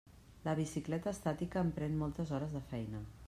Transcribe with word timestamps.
La 0.47 0.55
bicicleta 0.59 1.11
estàtica 1.17 1.63
em 1.65 1.71
pren 1.77 2.01
moltes 2.01 2.35
hores 2.39 2.57
de 2.59 2.65
feina. 2.75 3.05